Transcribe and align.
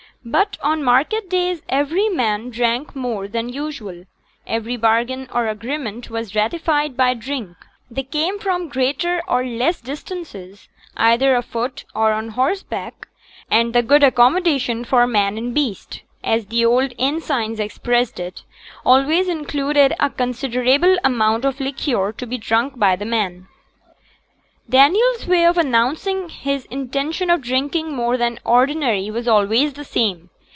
But, 0.23 0.55
on 0.61 0.83
market 0.83 1.31
days, 1.31 1.63
every 1.67 2.07
man 2.07 2.51
drank 2.51 2.95
more 2.95 3.27
than 3.27 3.49
usual; 3.49 4.03
every 4.45 4.77
bargain 4.77 5.27
or 5.33 5.47
agreement 5.47 6.11
was 6.11 6.35
ratified 6.35 6.95
by 6.95 7.15
drink; 7.15 7.57
they 7.89 8.03
came 8.03 8.37
from 8.37 8.69
greater 8.69 9.23
or 9.27 9.43
less 9.43 9.81
distances, 9.81 10.69
either 10.95 11.33
afoot 11.35 11.85
or 11.95 12.13
on 12.13 12.29
horseback, 12.29 13.07
and 13.49 13.73
the 13.73 13.81
'good 13.81 14.03
accommodation 14.03 14.83
for 14.85 15.07
man 15.07 15.39
and 15.39 15.55
beast' 15.55 16.03
(as 16.23 16.45
the 16.45 16.63
old 16.63 16.93
inn 16.99 17.19
signs 17.19 17.59
expressed 17.59 18.19
it) 18.19 18.43
always 18.85 19.27
included 19.27 19.95
a 19.99 20.11
considerable 20.11 20.97
amount 21.03 21.45
of 21.45 21.59
liquor 21.59 22.13
to 22.15 22.27
be 22.27 22.37
drunk 22.37 22.77
by 22.77 22.95
the 22.95 23.05
man. 23.05 23.47
Daniel's 24.69 25.27
way 25.27 25.43
of 25.45 25.57
announcing 25.57 26.29
his 26.29 26.63
intention 26.67 27.29
of 27.29 27.41
drinking 27.41 27.93
more 27.93 28.15
than 28.15 28.39
ordinary 28.45 29.11
was 29.11 29.27
always 29.27 29.73
the 29.73 29.83
same. 29.83 30.29